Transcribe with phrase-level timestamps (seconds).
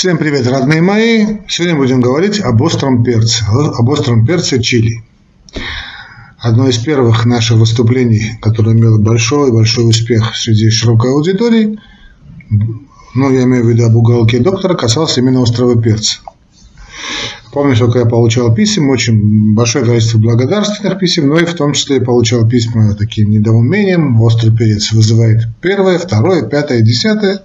[0.00, 1.26] Всем привет, родные мои!
[1.46, 5.04] Сегодня будем говорить об остром перце, об остром перце чили.
[6.38, 11.78] Одно из первых наших выступлений, которое имело большой-большой успех среди широкой аудитории,
[12.48, 16.20] ну, я имею в виду об уголке доктора, касался именно острого перца.
[17.52, 21.96] Помню, сколько я получал писем, очень большое количество благодарственных писем, но и в том числе
[21.96, 24.18] я получал письма таким недоумением.
[24.22, 27.42] Острый перец вызывает первое, второе, пятое, десятое.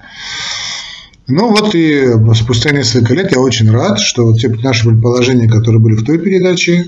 [1.27, 2.05] Ну вот и
[2.35, 6.85] спустя несколько лет я очень рад, что те наши предположения, которые были в той передаче,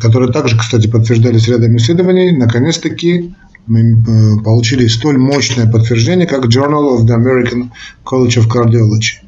[0.00, 3.34] которые также, кстати, подтверждались рядом исследований, наконец-таки
[3.68, 7.70] мы э, получили столь мощное подтверждение, как Journal of the American
[8.04, 9.18] College of Cardiology.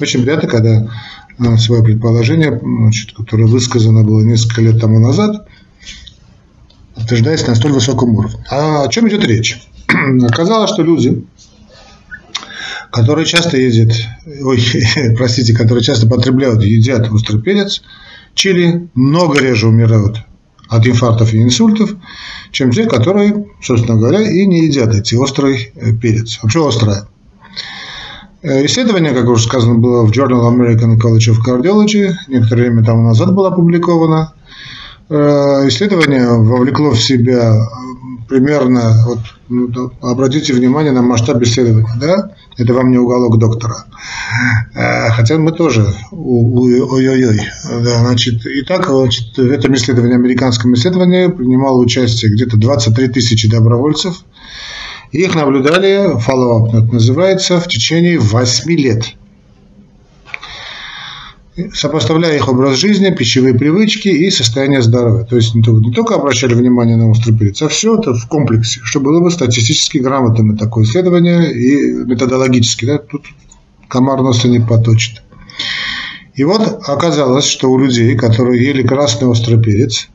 [0.00, 0.88] Очень приятно, когда
[1.38, 5.46] э, свое предположение, значит, которое высказано было несколько лет тому назад,
[6.94, 8.38] подтверждается на столь высоком уровне.
[8.50, 9.62] А о чем идет речь?
[10.22, 11.24] Оказалось, что люди,
[12.92, 13.92] которые часто ездят,
[14.42, 14.62] ой,
[15.16, 17.82] простите, которые часто потребляют, едят острый перец,
[18.34, 20.18] чили много реже умирают
[20.68, 21.94] от инфарктов и инсультов,
[22.50, 26.38] чем те, которые, собственно говоря, и не едят эти острый э, перец.
[26.42, 27.08] Вообще острое.
[28.42, 33.02] Э, исследование, как уже сказано, было в Journal American College of Cardiology, некоторое время тому
[33.04, 34.34] назад было опубликовано.
[35.08, 37.58] Э, исследование вовлекло в себя
[38.28, 39.18] примерно, вот,
[39.48, 43.86] ну, обратите внимание на масштаб исследования, да, это вам не уголок доктора.
[44.74, 51.78] Э, хотя мы тоже, ой-ой-ой, значит, и так, значит, в этом исследовании, американском исследовании принимало
[51.78, 54.24] участие где-то 23 тысячи добровольцев,
[55.10, 59.04] их наблюдали, follow-up называется, в течение 8 лет–
[61.74, 65.24] сопоставляя их образ жизни, пищевые привычки и состояние здоровья.
[65.24, 68.26] То есть не только, не только обращали внимание на острый перец, а все это в
[68.26, 72.86] комплексе, чтобы было бы статистически грамотным такое исследование и методологически.
[72.86, 73.26] Да, тут
[73.88, 75.22] комар носа не поточит.
[76.34, 80.08] И вот оказалось, что у людей, которые ели красный острый перец,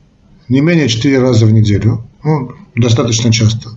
[0.48, 3.70] не менее 4 раза в неделю, ну, достаточно часто,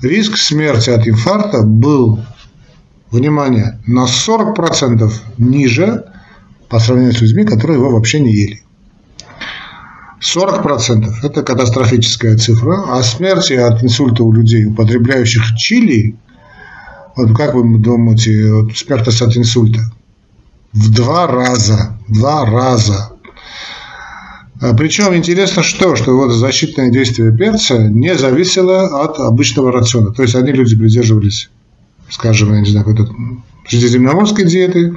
[0.00, 2.18] риск смерти от инфаркта был,
[3.12, 6.06] внимание, на 40% ниже,
[6.72, 8.62] по сравнению с людьми, которые его вообще не ели.
[10.22, 16.16] 40%– это катастрофическая цифра, а смерти от инсульта у людей, употребляющих чили,
[17.14, 19.80] вот как вы думаете, вот смертность от инсульта?
[20.72, 23.12] В два раза, два раза.
[24.62, 30.12] А Причем интересно что, что вот защитное действие перца не зависело от обычного рациона.
[30.12, 31.50] То есть одни люди придерживались,
[32.08, 33.12] скажем, я не знаю, какой-то
[33.68, 34.94] средиземноморской диеты,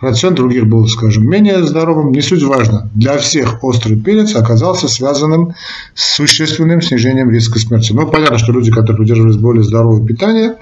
[0.00, 2.12] рацион других был, скажем, менее здоровым.
[2.12, 2.90] Не суть важно.
[2.94, 5.54] Для всех острый перец оказался связанным
[5.94, 7.92] с существенным снижением риска смерти.
[7.92, 10.56] Ну, понятно, что люди, которые придерживались более здорового питания,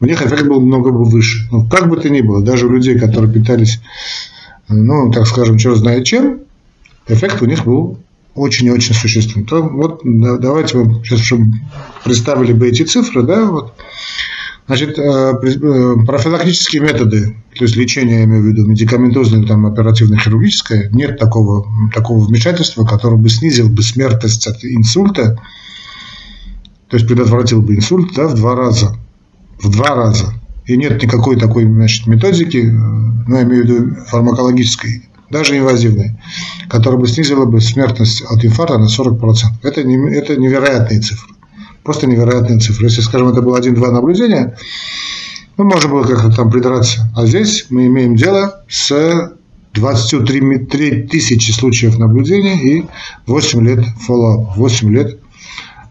[0.00, 1.48] у них эффект был много бы выше.
[1.50, 3.80] Ну, как бы то ни было, даже у людей, которые питались,
[4.68, 6.40] ну, так скажем, черт знает чем,
[7.08, 7.98] эффект у них был
[8.34, 9.44] очень и очень существенный.
[9.44, 11.46] То вот давайте мы сейчас, чтобы
[12.04, 13.74] представили бы эти цифры, да, вот
[14.66, 20.90] Значит, э, э, профилактические методы, то есть лечение, я имею в виду, медикаментозное, там, оперативно-хирургическое,
[20.92, 25.36] нет такого, такого вмешательства, которое бы снизил бы смертность от инсульта,
[26.88, 28.96] то есть предотвратил бы инсульт да, в два раза.
[29.60, 30.34] В два раза.
[30.66, 36.20] И нет никакой такой значит, методики, э, ну, я имею в виду фармакологической, даже инвазивной,
[36.68, 39.34] которая бы снизила бы смертность от инфаркта на 40%.
[39.64, 41.31] Это, не, это невероятные цифры.
[41.82, 42.86] Просто невероятные цифры.
[42.86, 44.56] Если, скажем, это было один-два наблюдения,
[45.56, 47.10] ну, можно было как-то там придраться.
[47.16, 49.32] А здесь мы имеем дело с
[49.74, 52.86] 23 тысячи случаев наблюдения и
[53.26, 55.18] 8 лет follow-up, 8 лет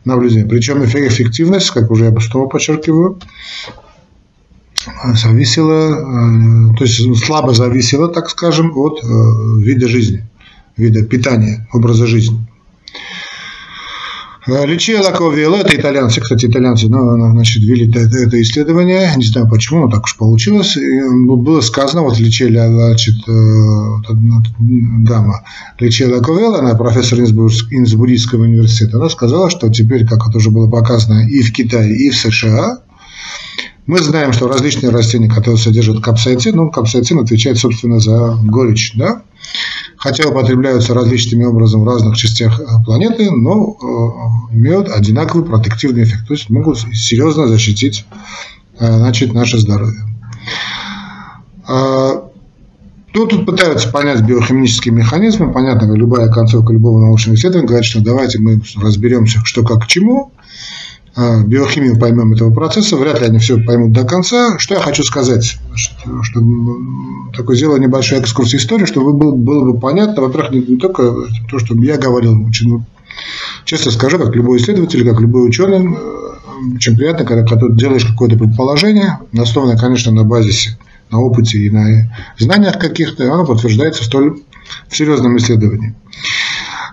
[0.05, 0.45] наблюдения.
[0.45, 3.19] Причем эффективность, как уже я снова подчеркиваю,
[5.13, 9.07] зависела, э, то есть слабо зависела, так скажем, от э,
[9.59, 10.25] вида жизни,
[10.77, 12.47] вида питания, образа жизни.
[14.47, 19.81] Э, Личия Лаковиэлла, это итальянцы, кстати, итальянцы, ну, значит, ввели это, исследование, не знаю почему,
[19.81, 20.77] но так уж получилось.
[20.77, 24.13] И было сказано, вот Личия, значит, э,
[25.05, 25.43] дама
[25.79, 31.27] Личия Лаковиэлла, она профессор Инсбургского университета, она сказала, что теперь, как это уже было показано
[31.27, 32.79] и в Китае, и в США,
[33.85, 39.21] мы знаем, что различные растения, которые содержат капсаицин, ну, капсаицин отвечает, собственно, за горечь, да,
[40.01, 43.77] хотя употребляются различными образом в разных частях э, планеты, но
[44.51, 48.05] э, имеют одинаковый протективный эффект, то есть могут серьезно защитить
[48.79, 50.01] э, значит, наше здоровье.
[51.67, 52.27] А,
[53.13, 55.53] ну, тут пытаются понять биохимические механизмы.
[55.53, 60.31] Понятно, любая концовка любого научного исследования говорит, что давайте мы разберемся, что как к чему.
[61.15, 64.57] Э, биохимию поймем этого процесса, вряд ли они все поймут до конца.
[64.59, 65.57] Что я хочу сказать?
[65.75, 71.13] Чтобы такое сделать небольшой экскурс истории, чтобы было, было бы понятно, во-первых, не, не только
[71.49, 72.83] то, что я говорил, очень
[73.65, 75.97] честно скажу, как любой исследователь, как любой ученый,
[76.75, 80.77] очень приятно, когда, когда ты делаешь какое-то предположение, основанное, конечно, на базисе,
[81.09, 84.39] на опыте и на знаниях каких-то, оно подтверждается в столь
[84.89, 85.95] серьезном исследовании.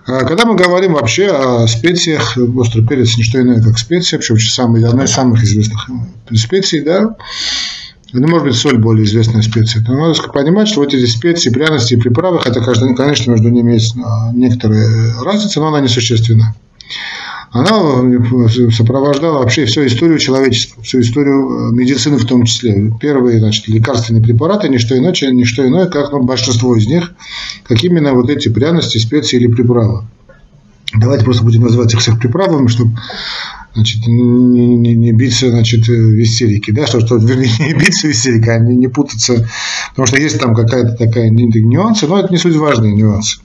[0.08, 4.38] А когда мы говорим вообще о специях, острый перец не что иное, как специя, причем
[4.38, 5.86] самый, одна из самых известных
[6.34, 7.14] специй, да,
[8.14, 9.84] ну, может быть, соль более известная специя.
[9.86, 13.96] Но надо понимать, что вот эти специи, пряности и приправы, хотя, конечно, между ними есть
[14.02, 16.54] а, некоторые разницы, но она несущественна
[17.50, 22.92] она э, сопровождала вообще всю историю человечества, всю историю э, медицины в том числе.
[23.00, 27.12] Первые значит, лекарственные препараты, не что иное, не что иное, как ну, большинство из них,
[27.64, 30.04] как именно вот эти пряности, специи или приправы.
[30.94, 32.98] Давайте просто будем называть их всех приправами, чтобы
[33.74, 38.10] значит, не, не, не биться значит, в истерике, да, что, что вернее, не биться в
[38.10, 39.48] истерике, а не, не путаться,
[39.90, 43.38] потому что есть там какая-то такая нюансы, но это не суть важные нюансы.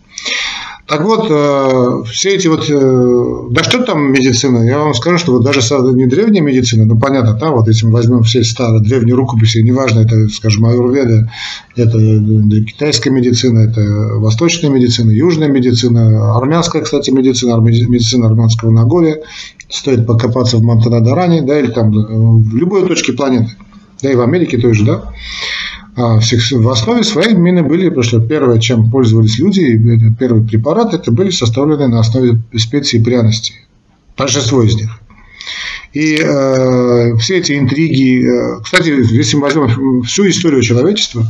[0.86, 5.32] Так вот, э, все эти вот, э, да что там медицина, я вам скажу, что
[5.32, 5.62] вот даже
[5.94, 10.02] не древняя медицина, ну понятно, там вот если мы возьмем все старые древние рукописи, неважно,
[10.02, 11.32] это, скажем, аюрведа,
[11.78, 11.98] это
[12.68, 13.82] китайская медицина, это
[14.16, 19.20] восточная медицина, южная медицина, армянская, кстати, медицина, медицина армянского Нагорья,
[19.70, 23.56] стоит покопаться в Монтанадаране, да, или там э, в любой точке планеты,
[24.02, 25.14] да и в Америке тоже, да,
[25.96, 29.80] в основе своей именно были, потому что первое, чем пользовались люди,
[30.20, 33.56] первый препарат, это были составлены на основе специй и пряностей.
[34.18, 35.00] Большинство из них.
[35.94, 41.28] И э, все эти интриги, э, кстати, если мы возьмем всю историю человечества,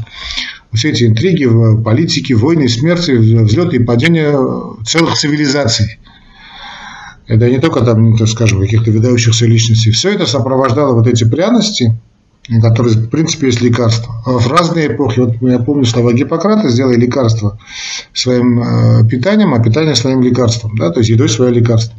[0.74, 4.34] все эти интриги в политике, войны, смерти, взлеты и падения
[4.86, 6.00] целых цивилизаций.
[7.28, 9.92] Это не только там, ну, скажем, каких-то выдающихся личностей.
[9.92, 11.98] Все это сопровождало вот эти пряности–
[12.62, 14.22] которые, в принципе, есть лекарства.
[14.26, 17.58] А в разные эпохи, вот я помню слова Гиппократа, сделай лекарство
[18.14, 21.98] своим э, питанием, а питание своим лекарством, да, то есть едой свое лекарство.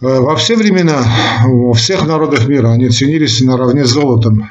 [0.00, 1.02] Э, во все времена,
[1.44, 4.48] во всех народах мира они ценились наравне с золотом.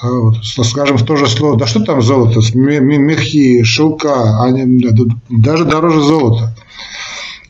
[0.00, 4.84] А вот, скажем, то же слово, да что там золото, мехи, шелка, они,
[5.30, 6.52] даже дороже золота.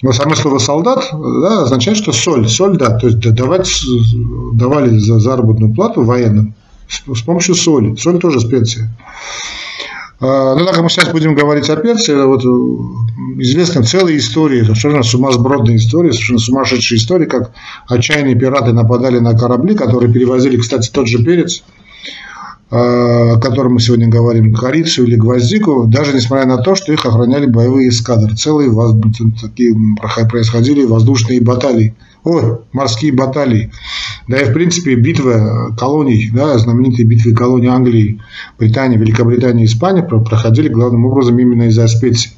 [0.03, 3.71] Но само слово солдат да, означает, что соль, соль, да, то есть давать,
[4.53, 6.55] давали за заработную плату военным
[6.89, 7.95] с, с помощью соли.
[7.95, 8.91] Соль тоже специя.
[10.21, 12.43] А, ну, так как мы сейчас будем говорить о перце, вот
[13.39, 17.53] известны целые истории, совершенно сумасбродные истории, совершенно сумасшедшие истории, как
[17.89, 21.63] отчаянные пираты нападали на корабли, которые перевозили, кстати, тот же перец,
[22.75, 27.45] о котором мы сегодня говорим, корицу или гвоздику, даже несмотря на то, что их охраняли
[27.45, 28.35] боевые эскадры.
[28.35, 28.71] Целые
[29.39, 29.77] такие
[30.31, 31.95] происходили воздушные баталии.
[32.25, 33.71] Ой, морские баталии.
[34.27, 38.23] Да и, в принципе, битвы колоний, да, знаменитые битвы колоний Англии,
[38.59, 42.31] Британии, Великобритании Испании проходили главным образом именно из-за специй.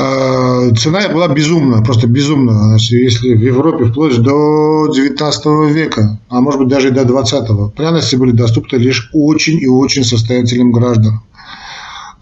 [0.00, 2.54] А, цена была безумная, просто безумная.
[2.54, 7.74] Значит, если в Европе вплоть до 19 века, а может быть даже и до 20
[7.74, 11.24] пряности были доступны лишь очень и очень состоятельным гражданам,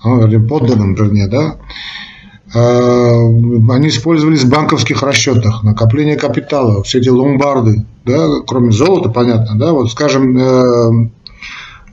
[0.03, 1.57] ну, подданным, вернее, да.
[2.55, 9.59] А, они использовались в банковских расчетах, накопление капитала, все эти ломбарды, да, кроме золота, понятно,
[9.59, 11.09] да, вот, скажем, э,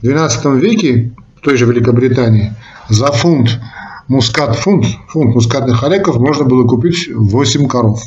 [0.00, 2.54] 12 веке в той же Великобритании
[2.88, 3.60] за фунт
[4.08, 8.02] мускат, фунт, фунт мускатных орехов можно было купить 8 коров.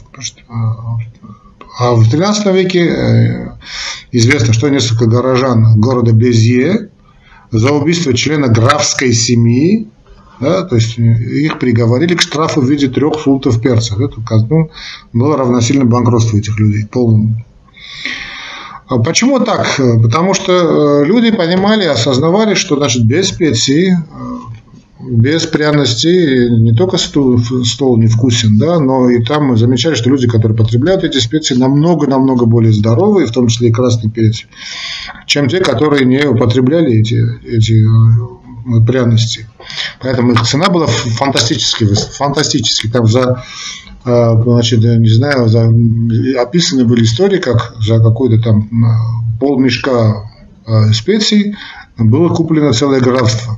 [1.80, 3.50] А в 13 веке э,
[4.12, 6.90] известно, что несколько горожан города Безье
[7.52, 9.88] за убийство члена графской семьи,
[10.40, 13.96] да, то есть их приговорили к штрафу в виде трех фунтов перца.
[13.96, 14.16] Это
[14.50, 14.72] ну,
[15.14, 17.46] было равносильно банкротству этих людей, полному.
[18.88, 19.68] А почему так?
[20.02, 23.92] Потому что э, люди понимали, осознавали, что значит, без специй
[25.00, 30.10] без пряностей не только стол, стол не вкусен, да, но и там мы замечали, что
[30.10, 34.46] люди, которые потребляют эти специи, намного-намного более здоровые, в том числе и красный перец,
[35.26, 39.48] чем те, которые не употребляли эти, эти э, пряности.
[40.02, 42.88] Поэтому их цена была фантастически, фантастически.
[42.88, 43.44] Там за,
[44.04, 45.72] э, значит, не знаю, за,
[46.42, 50.32] описаны были истории, как за какой-то там э, полмешка
[50.92, 51.56] специй
[51.98, 53.58] было куплено целое графство.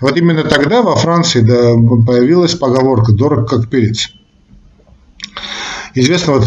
[0.00, 1.74] Вот именно тогда во Франции да,
[2.06, 4.10] появилась поговорка «дорог как перец».
[5.94, 6.46] Известно вот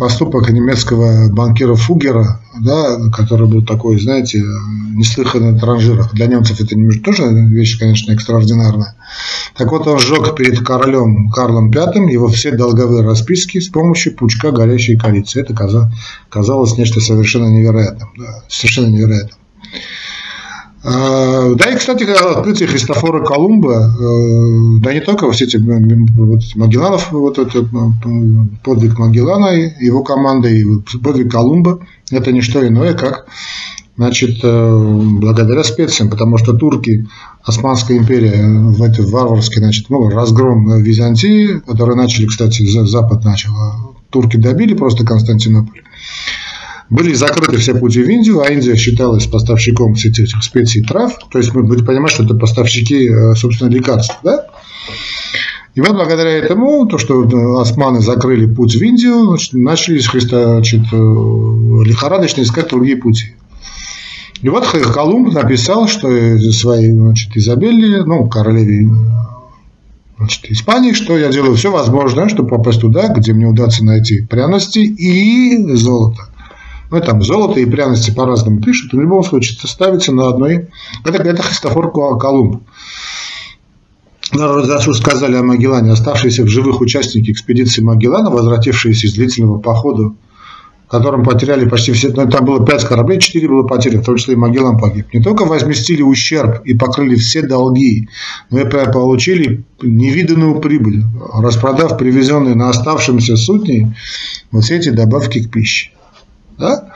[0.00, 4.42] поступок немецкого банкира Фугера, да, который был такой, знаете,
[4.94, 6.12] неслыханный на транжирах.
[6.14, 8.96] Для немцев это тоже вещь, конечно, экстраординарная.
[9.54, 14.50] Так вот, он сжег перед королем Карлом V его все долговые расписки с помощью пучка
[14.50, 15.40] горящей корицы.
[15.40, 15.54] Это
[16.28, 18.08] казалось нечто совершенно невероятным.
[18.18, 19.38] Да, совершенно невероятным.
[20.84, 27.12] А, да, и, кстати, открытие Христофора Колумба, э, да не только все эти, вот, Магелланов,
[27.12, 27.64] вот это
[28.64, 30.64] подвиг Магеллана, его команда и
[31.02, 33.26] подвиг Колумба, это не что иное, как
[33.96, 37.06] значит, э, благодаря специям, потому что турки,
[37.44, 43.92] Османская империя в этой варварской, значит, ну, разгром Византии, который начали, кстати, Запад начал, а
[44.10, 45.82] турки добили просто Константинополь.
[46.92, 51.16] Были закрыты все пути в Индию, а Индия считалась поставщиком всех этих специй и трав.
[51.30, 54.18] То есть мы будем понимать, что это поставщики, э, собственно, лекарств.
[54.22, 54.48] Да?
[55.74, 60.82] И вот благодаря этому, то, что э, османы закрыли путь в Индию, значит, начали значит,
[60.92, 63.36] э, лихорадочно искать другие пути.
[64.42, 66.08] И вот Колумб написал, что
[66.52, 68.90] своей значит, Изабелле, ну, королеве
[70.18, 74.80] значит, Испании, что я делаю все возможное, чтобы попасть туда, где мне удастся найти пряности
[74.80, 76.31] и золото.
[76.92, 80.68] Ну, там золото и пряности по-разному пишут, в любом случае это ставится на одной.
[81.06, 82.62] Это, это Христофор Колумб.
[84.30, 90.12] Раз уж сказали о Магеллане, оставшиеся в живых участники экспедиции Магеллана, возвратившиеся из длительного похода,
[90.86, 94.16] в котором потеряли почти все, ну, там было пять кораблей, четыре было потеряно, в том
[94.18, 95.06] числе и Магеллан погиб.
[95.14, 98.10] Не только возместили ущерб и покрыли все долги,
[98.50, 101.04] но и получили невиданную прибыль,
[101.38, 103.96] распродав привезенные на оставшемся сутни
[104.50, 105.90] вот все эти добавки к пище.
[106.62, 106.88] Да?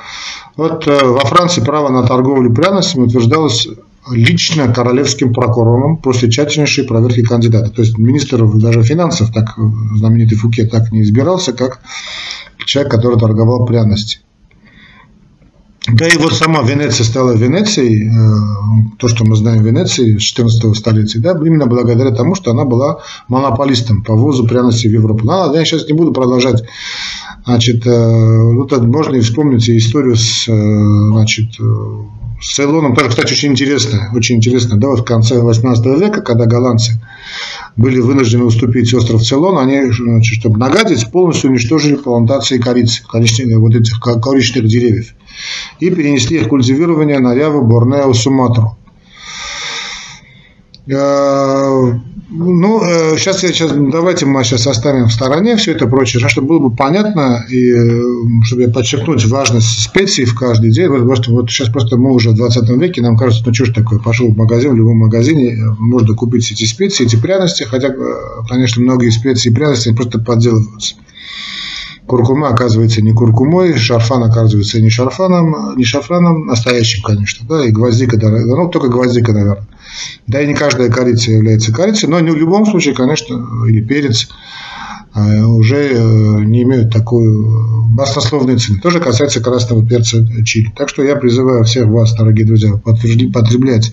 [0.56, 3.68] Вот э, во Франции право на торговлю пряностями утверждалось
[4.10, 7.70] лично королевским прокурором после тщательнейшей проверки кандидата.
[7.70, 9.56] То есть министр даже финансов, так
[9.96, 11.80] знаменитый Фуке, так не избирался, как
[12.64, 14.20] человек, который торговал пряности.
[15.92, 20.76] Да и вот сама Венеция стала Венецией, э, то, что мы знаем Венеции с 14
[20.76, 25.24] столетия, да, именно благодаря тому, что она была монополистом по ввозу пряностей в Европу.
[25.24, 26.64] Ну, я сейчас не буду продолжать
[27.46, 31.64] Значит, э, вот можно и вспомнить историю с, э, значит, э,
[32.40, 32.96] с Цейлоном.
[32.96, 34.76] Тоже, кстати, очень интересно, очень интересно.
[34.76, 37.00] Да, вот в конце 18 века, когда голландцы
[37.76, 43.74] были вынуждены уступить остров Цейлон, они, значит, чтобы нагадить, полностью уничтожили плантации корицы, коричневых, вот
[43.74, 45.14] этих коричневых деревьев.
[45.80, 48.76] И перенесли их культивирование на Яву, Борнео, Суматру.
[50.88, 52.80] Ну,
[53.16, 56.68] сейчас э, я сейчас давайте мы сейчас оставим в стороне все это прочее, чтобы было
[56.68, 58.02] бы понятно и э,
[58.44, 60.88] чтобы подчеркнуть важность специй в каждый день.
[60.88, 63.72] Потому что вот сейчас просто мы уже в 20 веке, нам кажется, ну что ж
[63.72, 67.92] такое, пошел в магазин, в любом магазине э, можно купить эти специи, эти пряности, хотя,
[68.48, 70.96] конечно, многие специи и пряности просто подделываются.
[72.06, 78.16] Куркума оказывается не куркумой, шарфан оказывается не шарфаном, не шафраном, настоящим, конечно, да, и гвоздика,
[78.16, 79.66] ну, только гвоздика, наверное.
[80.26, 84.28] Да и не каждая корица является корицей, но в любом случае, конечно, или перец
[85.12, 88.80] а, уже э, не имеют такую баснословную цену.
[88.80, 90.70] Тоже касается красного перца чили.
[90.76, 93.92] Так что я призываю всех вас, дорогие друзья, потреблять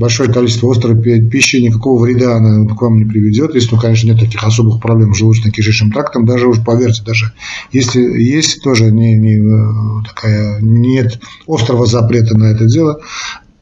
[0.00, 0.96] большое количество острой
[1.28, 5.14] пищи, никакого вреда она к вам не приведет, если, ну, конечно, нет таких особых проблем
[5.14, 7.32] с желудочно-кишечным трактом, даже уж поверьте, даже
[7.70, 13.00] если есть тоже не, не э, такая, нет острого запрета на это дело,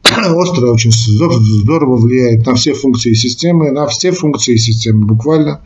[0.42, 5.60] острое очень здорово влияет на все функции системы, на все функции системы буквально.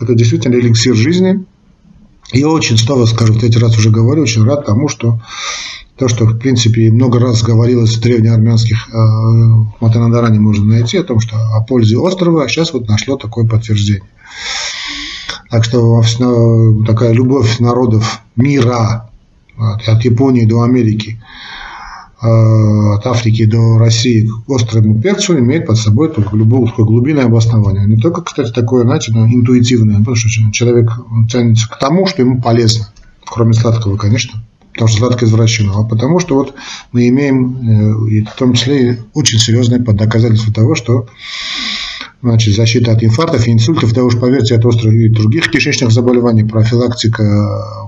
[0.00, 1.44] Это действительно эликсир жизни.
[2.32, 5.20] Я очень, снова скажу, в третий раз уже говорю, очень рад тому, что
[5.96, 8.96] то, что, в принципе, много раз говорилось в древнеармянских э,
[9.80, 14.08] Матанадаране можно найти, о том, что о пользе острова, а сейчас вот нашло такое подтверждение.
[15.50, 16.02] Так что
[16.86, 19.10] такая любовь народов мира,
[19.56, 21.57] от Японии до Америки, э,
[22.20, 27.86] от Африки до России к острому перцу имеет под собой только любое такое глубинное обоснование.
[27.86, 30.90] Не только, кстати, такое, знаете, но интуитивное, потому что человек
[31.30, 32.88] тянется к тому, что ему полезно,
[33.24, 34.42] кроме сладкого, конечно
[34.78, 36.54] потому что сладко извращено, а потому что вот
[36.92, 41.08] мы имеем, э, и в том числе, очень серьезное доказательство того, что
[42.22, 46.44] значит, защита от инфарктов и инсультов, да уж поверьте, от острых и других кишечных заболеваний,
[46.44, 47.24] профилактика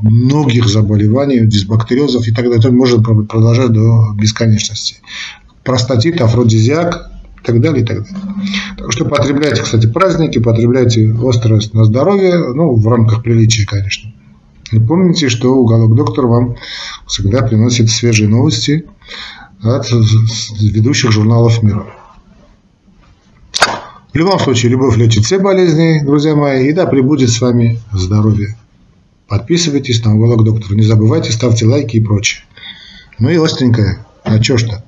[0.02, 4.96] многих заболеваний, дисбактериозов и так далее, это может продолжать до бесконечности.
[5.64, 7.10] Простатит, афродизиак,
[7.42, 8.18] и так далее, и так далее.
[8.76, 14.12] Так что потребляйте, кстати, праздники, потребляйте острое на здоровье, ну, в рамках приличия, конечно.
[14.72, 16.56] И помните, что уголок доктор вам
[17.06, 18.87] всегда приносит свежие новости
[19.62, 19.90] от
[20.60, 21.87] ведущих журналов мира.
[24.12, 28.57] В любом случае, любовь лечит все болезни, друзья мои, и да пребудет с вами здоровье.
[29.29, 30.75] Подписывайтесь на Уголок Доктора.
[30.75, 32.43] Не забывайте, ставьте лайки и прочее.
[33.21, 34.05] Ну и остренькое.
[34.25, 34.85] А чё ж-то?